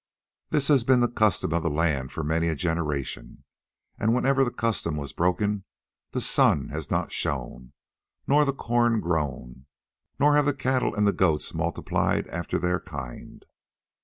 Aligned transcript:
This 0.49 0.67
has 0.69 0.83
been 0.83 1.01
the 1.01 1.07
custom 1.07 1.53
of 1.53 1.61
the 1.61 1.69
land 1.69 2.11
for 2.11 2.23
many 2.23 2.47
a 2.47 2.55
generation, 2.55 3.43
and 3.99 4.15
whenever 4.15 4.43
that 4.43 4.57
custom 4.57 4.97
was 4.97 5.13
broken 5.13 5.51
then 5.57 5.63
the 6.13 6.21
sun 6.21 6.69
has 6.69 6.89
not 6.89 7.11
shone, 7.11 7.73
nor 8.25 8.43
the 8.43 8.51
corn 8.51 8.99
grown, 8.99 9.67
nor 10.19 10.35
have 10.35 10.47
the 10.47 10.55
cattle 10.55 10.95
and 10.95 11.05
the 11.05 11.13
goats 11.13 11.53
multiplied 11.53 12.25
after 12.29 12.57
their 12.57 12.79
kind. 12.79 13.45